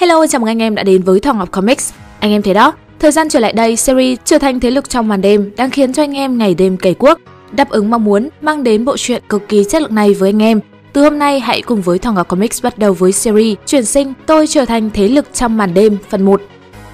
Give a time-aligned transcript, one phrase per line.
[0.00, 1.92] Hello, chào mừng anh em đã đến với Thỏ Ngọc Comics.
[2.20, 5.08] Anh em thấy đó, thời gian trở lại đây, series trở thành thế lực trong
[5.08, 7.18] màn đêm đang khiến cho anh em ngày đêm cày cuốc,
[7.52, 10.42] đáp ứng mong muốn mang đến bộ truyện cực kỳ chất lượng này với anh
[10.42, 10.60] em.
[10.92, 14.12] Từ hôm nay hãy cùng với Thỏ Ngọc Comics bắt đầu với series chuyển sinh
[14.26, 16.42] Tôi trở thành thế lực trong màn đêm phần 1.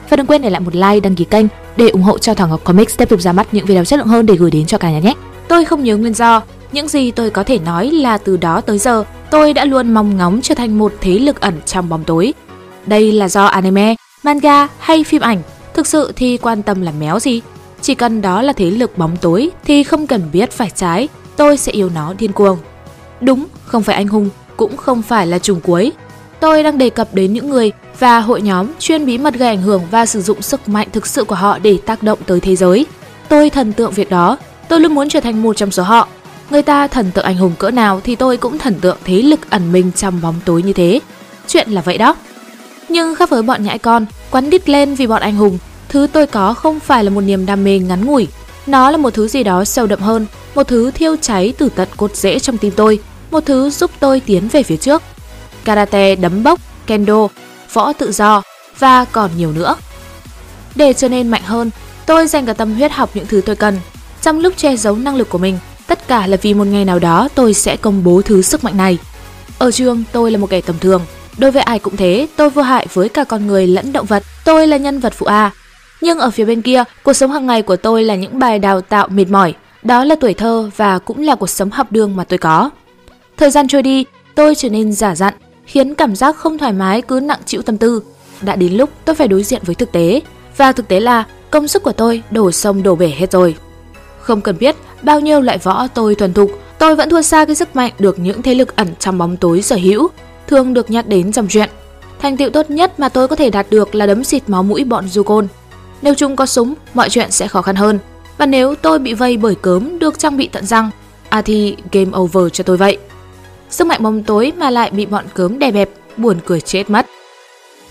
[0.08, 1.46] Và đừng quên để lại một like, đăng ký kênh
[1.76, 4.08] để ủng hộ cho Thỏ Ngọc Comics tiếp tục ra mắt những video chất lượng
[4.08, 5.14] hơn để gửi đến cho cả nhà nhé.
[5.48, 6.42] Tôi không nhớ nguyên do,
[6.72, 10.16] những gì tôi có thể nói là từ đó tới giờ, tôi đã luôn mong
[10.16, 12.32] ngóng trở thành một thế lực ẩn trong bóng tối.
[12.86, 15.42] Đây là do anime, manga hay phim ảnh,
[15.74, 17.40] thực sự thì quan tâm là méo gì.
[17.80, 21.56] Chỉ cần đó là thế lực bóng tối thì không cần biết phải trái, tôi
[21.56, 22.58] sẽ yêu nó điên cuồng.
[23.20, 25.92] Đúng, không phải anh hùng, cũng không phải là trùng cuối.
[26.40, 29.62] Tôi đang đề cập đến những người và hội nhóm chuyên bí mật gây ảnh
[29.62, 32.56] hưởng và sử dụng sức mạnh thực sự của họ để tác động tới thế
[32.56, 32.86] giới.
[33.28, 36.08] Tôi thần tượng việc đó, tôi luôn muốn trở thành một trong số họ.
[36.50, 39.50] Người ta thần tượng anh hùng cỡ nào thì tôi cũng thần tượng thế lực
[39.50, 41.00] ẩn mình trong bóng tối như thế.
[41.48, 42.16] Chuyện là vậy đó.
[42.88, 45.58] Nhưng khác với bọn nhãi con, quắn đít lên vì bọn anh hùng,
[45.88, 48.28] thứ tôi có không phải là một niềm đam mê ngắn ngủi.
[48.66, 51.88] Nó là một thứ gì đó sâu đậm hơn, một thứ thiêu cháy từ tận
[51.96, 52.98] cốt rễ trong tim tôi,
[53.30, 55.02] một thứ giúp tôi tiến về phía trước.
[55.64, 57.28] Karate, đấm bốc, kendo,
[57.72, 58.42] võ tự do
[58.78, 59.76] và còn nhiều nữa.
[60.74, 61.70] Để trở nên mạnh hơn,
[62.06, 63.78] tôi dành cả tâm huyết học những thứ tôi cần.
[64.22, 66.98] Trong lúc che giấu năng lực của mình, tất cả là vì một ngày nào
[66.98, 68.98] đó tôi sẽ công bố thứ sức mạnh này.
[69.58, 71.02] Ở trường, tôi là một kẻ tầm thường,
[71.38, 74.22] Đối với ai cũng thế, tôi vô hại với cả con người lẫn động vật,
[74.44, 75.50] tôi là nhân vật phụ A.
[76.00, 78.80] Nhưng ở phía bên kia, cuộc sống hàng ngày của tôi là những bài đào
[78.80, 82.24] tạo mệt mỏi, đó là tuổi thơ và cũng là cuộc sống học đường mà
[82.24, 82.70] tôi có.
[83.36, 85.34] Thời gian trôi đi, tôi trở nên giả dặn,
[85.66, 88.02] khiến cảm giác không thoải mái cứ nặng chịu tâm tư.
[88.40, 90.20] Đã đến lúc tôi phải đối diện với thực tế,
[90.56, 93.54] và thực tế là công sức của tôi đổ sông đổ bể hết rồi.
[94.20, 97.56] Không cần biết bao nhiêu loại võ tôi thuần thục, tôi vẫn thua xa cái
[97.56, 100.08] sức mạnh được những thế lực ẩn trong bóng tối sở hữu
[100.46, 101.70] thường được nhắc đến trong chuyện.
[102.18, 104.84] Thành tựu tốt nhất mà tôi có thể đạt được là đấm xịt máu mũi
[104.84, 105.48] bọn du côn.
[106.02, 107.98] Nếu chúng có súng, mọi chuyện sẽ khó khăn hơn.
[108.38, 110.90] Và nếu tôi bị vây bởi cớm được trang bị tận răng,
[111.28, 112.98] à thì game over cho tôi vậy.
[113.70, 117.06] Sức mạnh bóng tối mà lại bị bọn cớm đè bẹp, buồn cười chết mất.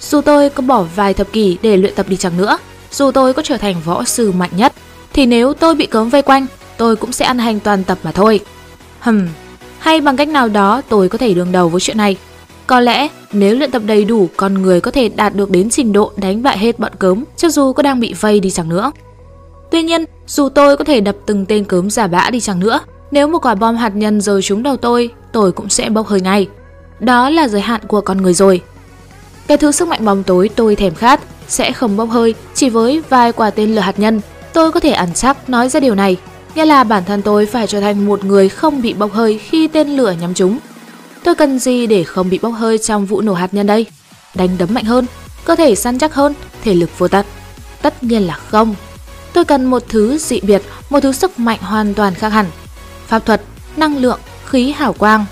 [0.01, 2.57] Dù tôi có bỏ vài thập kỷ để luyện tập đi chăng nữa,
[2.91, 4.73] dù tôi có trở thành võ sư mạnh nhất,
[5.13, 6.45] thì nếu tôi bị cớm vây quanh,
[6.77, 8.39] tôi cũng sẽ ăn hành toàn tập mà thôi.
[8.99, 9.27] Hừm,
[9.79, 12.17] hay bằng cách nào đó tôi có thể đương đầu với chuyện này
[12.67, 15.93] có lẽ nếu luyện tập đầy đủ, con người có thể đạt được đến trình
[15.93, 18.91] độ đánh bại hết bọn cớm, cho dù có đang bị vây đi chẳng nữa.
[19.71, 22.79] Tuy nhiên, dù tôi có thể đập từng tên cớm giả bã đi chẳng nữa,
[23.11, 26.21] nếu một quả bom hạt nhân rơi trúng đầu tôi, tôi cũng sẽ bốc hơi
[26.21, 26.47] ngay.
[26.99, 28.61] Đó là giới hạn của con người rồi.
[29.47, 33.01] Cái thứ sức mạnh bóng tối tôi thèm khát sẽ không bốc hơi chỉ với
[33.09, 34.21] vài quả tên lửa hạt nhân.
[34.53, 36.17] Tôi có thể ăn chắc nói ra điều này,
[36.55, 39.67] nghĩa là bản thân tôi phải trở thành một người không bị bốc hơi khi
[39.67, 40.59] tên lửa nhắm trúng.
[41.25, 43.85] Tôi cần gì để không bị bốc hơi trong vụ nổ hạt nhân đây?
[44.35, 45.05] Đánh đấm mạnh hơn,
[45.45, 47.25] cơ thể săn chắc hơn, thể lực vô tận.
[47.81, 48.75] Tất nhiên là không.
[49.33, 52.45] Tôi cần một thứ dị biệt, một thứ sức mạnh hoàn toàn khác hẳn.
[53.07, 53.41] Pháp thuật,
[53.77, 55.25] năng lượng, khí hào quang.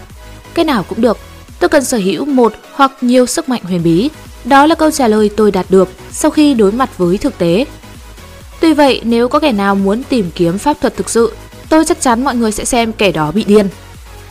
[0.53, 1.17] Cái nào cũng được.
[1.59, 4.09] Tôi cần sở hữu một hoặc nhiều sức mạnh huyền bí.
[4.45, 7.65] Đó là câu trả lời tôi đạt được sau khi đối mặt với thực tế.
[8.59, 11.33] Tuy vậy, nếu có kẻ nào muốn tìm kiếm pháp thuật thực sự,
[11.69, 13.69] tôi chắc chắn mọi người sẽ xem kẻ đó bị điên.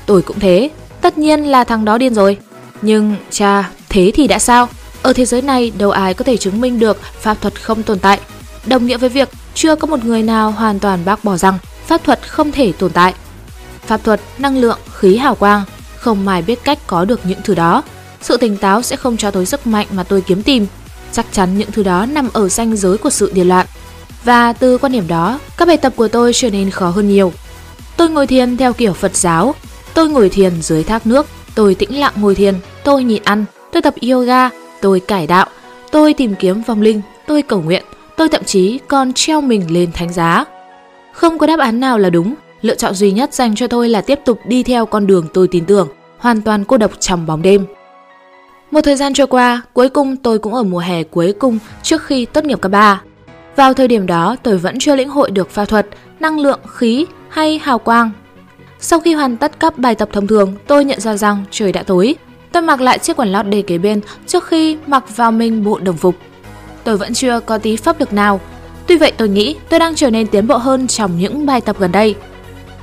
[0.07, 0.71] Tôi cũng thế,
[1.03, 2.39] Tất nhiên là thằng đó điên rồi.
[2.83, 4.69] Nhưng cha, thế thì đã sao?
[5.03, 7.99] Ở thế giới này đâu ai có thể chứng minh được pháp thuật không tồn
[7.99, 8.21] tại.
[8.67, 12.05] Đồng nghĩa với việc chưa có một người nào hoàn toàn bác bỏ rằng pháp
[12.05, 13.15] thuật không thể tồn tại.
[13.87, 15.65] Pháp thuật, năng lượng, khí hào quang,
[15.97, 17.83] không ai biết cách có được những thứ đó.
[18.21, 20.67] Sự tỉnh táo sẽ không cho tôi sức mạnh mà tôi kiếm tìm.
[21.13, 23.67] Chắc chắn những thứ đó nằm ở ranh giới của sự điên loạn.
[24.25, 27.33] Và từ quan điểm đó, các bài tập của tôi trở nên khó hơn nhiều.
[27.97, 29.55] Tôi ngồi thiền theo kiểu Phật giáo,
[29.95, 32.55] Tôi ngồi thiền dưới thác nước, tôi tĩnh lặng ngồi thiền,
[32.85, 35.47] tôi nhịn ăn, tôi tập yoga, tôi cải đạo,
[35.91, 37.85] tôi tìm kiếm vong linh, tôi cầu nguyện,
[38.17, 40.45] tôi thậm chí còn treo mình lên thánh giá.
[41.13, 44.01] Không có đáp án nào là đúng, lựa chọn duy nhất dành cho tôi là
[44.01, 45.89] tiếp tục đi theo con đường tôi tin tưởng,
[46.19, 47.67] hoàn toàn cô độc trong bóng đêm.
[48.71, 52.03] Một thời gian trôi qua, cuối cùng tôi cũng ở mùa hè cuối cùng trước
[52.03, 53.03] khi tốt nghiệp cấp 3.
[53.57, 55.87] Vào thời điểm đó, tôi vẫn chưa lĩnh hội được pha thuật,
[56.21, 58.11] năng lượng, khí hay hào quang
[58.85, 61.83] sau khi hoàn tất các bài tập thông thường, tôi nhận ra rằng trời đã
[61.83, 62.15] tối.
[62.53, 65.79] Tôi mặc lại chiếc quần lót để kế bên trước khi mặc vào mình bộ
[65.79, 66.15] đồng phục.
[66.85, 68.41] Tôi vẫn chưa có tí pháp lực nào.
[68.87, 71.77] Tuy vậy tôi nghĩ tôi đang trở nên tiến bộ hơn trong những bài tập
[71.79, 72.15] gần đây.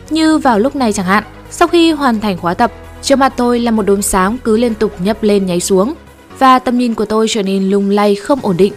[0.10, 3.60] Như vào lúc này chẳng hạn, sau khi hoàn thành khóa tập, trước mặt tôi
[3.60, 5.94] là một đốm sáng cứ liên tục nhấp lên nháy xuống
[6.40, 8.74] và tầm nhìn của tôi trở nên lung lay không ổn định.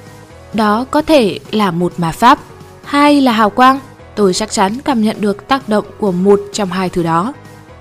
[0.54, 2.38] Đó có thể là một mà pháp,
[2.84, 3.80] hay là hào quang,
[4.16, 7.32] tôi chắc chắn cảm nhận được tác động của một trong hai thứ đó.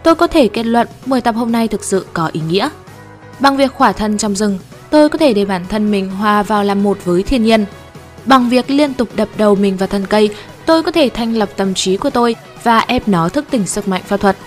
[0.04, 2.69] Tôi có thể kết luận 10 tập hôm nay thực sự có ý nghĩa.
[3.39, 6.63] Bằng việc khỏa thân trong rừng, tôi có thể để bản thân mình hòa vào
[6.63, 7.66] làm một với thiên nhiên.
[8.25, 10.30] Bằng việc liên tục đập đầu mình vào thân cây,
[10.66, 13.88] tôi có thể thanh lập tâm trí của tôi và ép nó thức tỉnh sức
[13.88, 14.38] mạnh pháp thuật.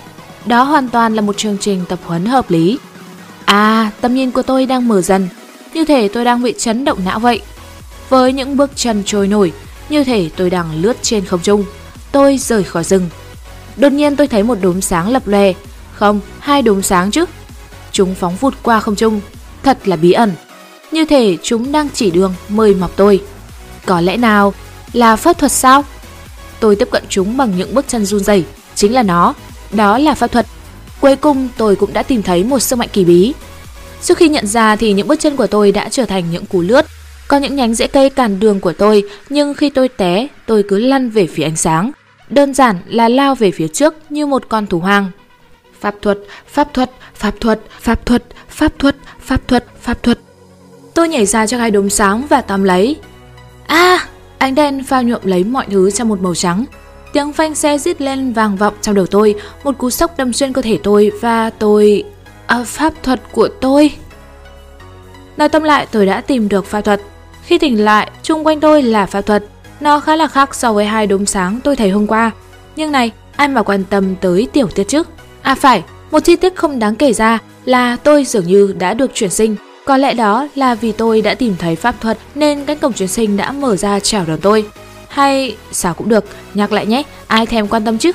[0.45, 2.79] Đó hoàn toàn là một chương trình tập huấn hợp lý.
[3.45, 5.27] À, tầm nhìn của tôi đang mở dần,
[5.73, 7.41] như thể tôi đang bị chấn động não vậy.
[8.09, 9.53] Với những bước chân trôi nổi,
[9.89, 11.65] như thể tôi đang lướt trên không trung.
[12.11, 13.09] Tôi rời khỏi rừng.
[13.75, 15.53] Đột nhiên tôi thấy một đốm sáng lập lòe.
[15.93, 17.25] Không, hai đốm sáng chứ.
[17.91, 19.21] Chúng phóng vụt qua không trung.
[19.63, 20.33] Thật là bí ẩn.
[20.91, 23.21] Như thể chúng đang chỉ đường mời mọc tôi.
[23.85, 24.53] Có lẽ nào
[24.93, 25.83] là pháp thuật sao?
[26.59, 28.45] Tôi tiếp cận chúng bằng những bước chân run rẩy,
[28.75, 29.33] chính là nó,
[29.71, 30.45] đó là pháp thuật.
[30.99, 33.33] Cuối cùng tôi cũng đã tìm thấy một sức mạnh kỳ bí.
[34.03, 36.61] Trước khi nhận ra thì những bước chân của tôi đã trở thành những cú
[36.61, 36.85] lướt,
[37.27, 40.77] có những nhánh rễ cây cản đường của tôi, nhưng khi tôi té, tôi cứ
[40.79, 41.91] lăn về phía ánh sáng.
[42.29, 45.11] Đơn giản là lao về phía trước như một con thú hoang.
[45.79, 50.19] Pháp thuật, pháp thuật, pháp thuật, pháp thuật, pháp thuật, pháp thuật, pháp thuật.
[50.93, 52.95] Tôi nhảy ra cho cái đốm sáng và tóm lấy.
[53.67, 54.07] À,
[54.37, 56.65] ánh đèn pha nhuộm lấy mọi thứ trong một màu trắng.
[57.13, 60.53] Tiếng phanh xe rít lên vang vọng trong đầu tôi, một cú sốc đâm xuyên
[60.53, 62.03] cơ thể tôi và tôi...
[62.47, 63.91] À, pháp thuật của tôi...
[65.37, 67.01] Nói tâm lại tôi đã tìm được pháp thuật.
[67.45, 69.43] Khi tỉnh lại, chung quanh tôi là pháp thuật.
[69.79, 72.31] Nó khá là khác so với hai đốm sáng tôi thấy hôm qua.
[72.75, 75.03] Nhưng này, ai mà quan tâm tới tiểu tiết chứ?
[75.41, 79.11] À phải, một chi tiết không đáng kể ra là tôi dường như đã được
[79.13, 79.55] chuyển sinh.
[79.85, 83.09] Có lẽ đó là vì tôi đã tìm thấy pháp thuật nên cánh cổng chuyển
[83.09, 84.65] sinh đã mở ra chào đón tôi.
[85.07, 88.11] Hay sao cũng được, nhắc lại nhé, ai thèm quan tâm chứ?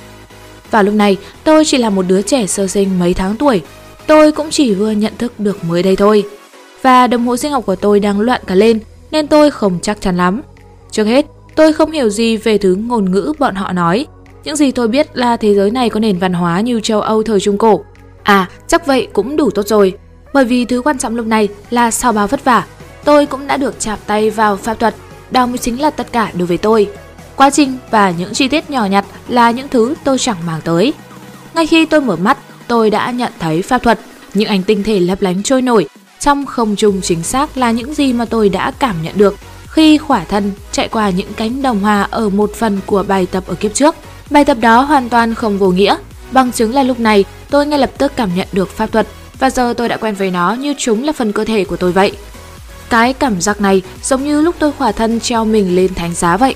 [0.70, 3.60] Vào lúc này, tôi chỉ là một đứa trẻ sơ sinh mấy tháng tuổi.
[4.06, 6.24] Tôi cũng chỉ vừa nhận thức được mới đây thôi.
[6.82, 8.80] Và đồng hồ sinh học của tôi đang loạn cả lên
[9.10, 10.42] nên tôi không chắc chắn lắm.
[10.90, 11.26] Trước hết,
[11.56, 14.06] tôi không hiểu gì về thứ ngôn ngữ bọn họ nói.
[14.44, 17.22] Những gì tôi biết là thế giới này có nền văn hóa như châu Âu
[17.22, 17.84] thời Trung Cổ.
[18.22, 19.92] À, chắc vậy cũng đủ tốt rồi.
[20.34, 22.66] Bởi vì thứ quan trọng lúc này là sau bao vất vả,
[23.04, 24.94] tôi cũng đã được chạm tay vào pháp thuật
[25.30, 26.88] đó mới chính là tất cả đối với tôi.
[27.36, 30.92] Quá trình và những chi tiết nhỏ nhặt là những thứ tôi chẳng mang tới.
[31.54, 33.98] Ngay khi tôi mở mắt, tôi đã nhận thấy pháp thuật,
[34.34, 35.88] những ánh tinh thể lấp lánh trôi nổi
[36.20, 39.36] trong không trung chính xác là những gì mà tôi đã cảm nhận được
[39.70, 43.44] khi khỏa thân chạy qua những cánh đồng hòa ở một phần của bài tập
[43.46, 43.96] ở kiếp trước.
[44.30, 45.96] Bài tập đó hoàn toàn không vô nghĩa,
[46.32, 49.06] bằng chứng là lúc này tôi ngay lập tức cảm nhận được pháp thuật
[49.38, 51.92] và giờ tôi đã quen với nó như chúng là phần cơ thể của tôi
[51.92, 52.12] vậy.
[52.90, 56.36] Cái cảm giác này giống như lúc tôi khỏa thân treo mình lên thánh giá
[56.36, 56.54] vậy.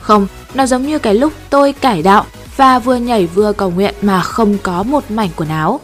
[0.00, 2.26] Không, nó giống như cái lúc tôi cải đạo
[2.56, 5.80] và vừa nhảy vừa cầu nguyện mà không có một mảnh quần áo.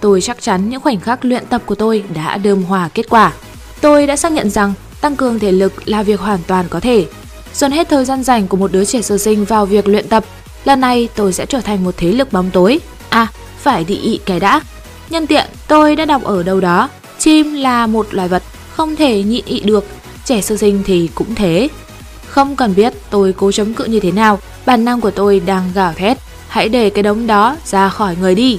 [0.00, 3.32] Tôi chắc chắn những khoảnh khắc luyện tập của tôi đã đơm hòa kết quả.
[3.80, 7.06] Tôi đã xác nhận rằng tăng cường thể lực là việc hoàn toàn có thể.
[7.54, 10.24] Dồn hết thời gian rảnh của một đứa trẻ sơ sinh vào việc luyện tập,
[10.64, 12.80] lần này tôi sẽ trở thành một thế lực bóng tối.
[13.08, 13.26] À,
[13.58, 14.60] phải đi ị cái đã.
[15.10, 16.88] Nhân tiện, tôi đã đọc ở đâu đó,
[17.18, 19.84] chim là một loài vật không thể nhịn ị được,
[20.24, 21.68] trẻ sơ sinh thì cũng thế.
[22.26, 25.70] Không cần biết tôi cố chống cự như thế nào, bản năng của tôi đang
[25.74, 28.58] gào thét, hãy để cái đống đó ra khỏi người đi.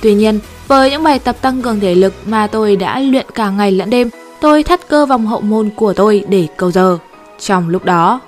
[0.00, 0.38] Tuy nhiên,
[0.68, 3.90] với những bài tập tăng cường thể lực mà tôi đã luyện cả ngày lẫn
[3.90, 4.10] đêm,
[4.40, 6.98] tôi thắt cơ vòng hậu môn của tôi để câu giờ.
[7.38, 8.20] Trong lúc đó,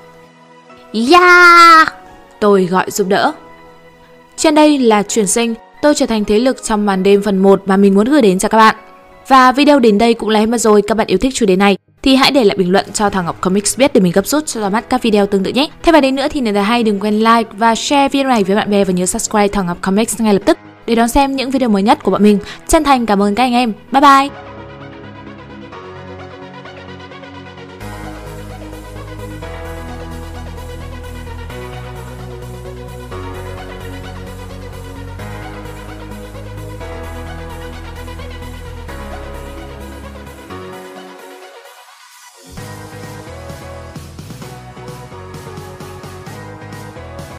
[1.10, 1.94] Yeah!
[2.40, 3.32] Tôi gọi giúp đỡ.
[4.36, 7.62] Trên đây là truyền sinh, tôi trở thành thế lực trong màn đêm phần 1
[7.66, 8.76] mà mình muốn gửi đến cho các bạn.
[9.28, 11.56] Và video đến đây cũng là hết mà rồi, các bạn yêu thích chủ đề
[11.56, 14.26] này thì hãy để lại bình luận cho thằng Ngọc Comics biết để mình gấp
[14.26, 15.68] rút cho ra mắt các video tương tự nhé.
[15.82, 18.44] Thêm vào đến nữa thì nếu là hay đừng quên like và share video này
[18.44, 21.36] với bạn bè và nhớ subscribe thằng Ngọc Comics ngay lập tức để đón xem
[21.36, 22.38] những video mới nhất của bọn mình.
[22.68, 23.72] Chân thành cảm ơn các anh em.
[23.92, 24.49] Bye bye!